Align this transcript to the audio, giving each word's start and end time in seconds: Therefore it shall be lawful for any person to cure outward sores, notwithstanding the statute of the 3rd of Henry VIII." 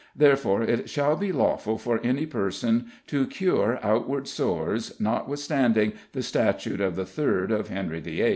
Therefore 0.15 0.63
it 0.63 0.89
shall 0.89 1.15
be 1.15 1.31
lawful 1.31 1.77
for 1.77 2.01
any 2.03 2.25
person 2.25 2.87
to 3.05 3.27
cure 3.27 3.79
outward 3.83 4.27
sores, 4.27 4.99
notwithstanding 4.99 5.93
the 6.13 6.23
statute 6.23 6.81
of 6.81 6.95
the 6.95 7.03
3rd 7.05 7.51
of 7.51 7.67
Henry 7.69 7.99
VIII." 7.99 8.29